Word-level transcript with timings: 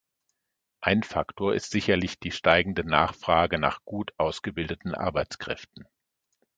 Ein 0.81 1.03
Faktor 1.03 1.53
ist 1.53 1.69
sicherlich 1.69 2.19
die 2.19 2.31
steigende 2.31 2.83
Nachfrage 2.83 3.59
nach 3.59 3.85
gut 3.85 4.13
ausgebildeten 4.17 4.95
Arbeitskräften. 4.95 5.85